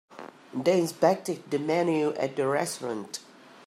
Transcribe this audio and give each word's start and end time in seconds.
They 0.55 0.79
inspected 0.81 1.51
the 1.51 1.59
menu 1.59 2.13
at 2.13 2.35
the 2.35 2.47
restaurant. 2.47 3.19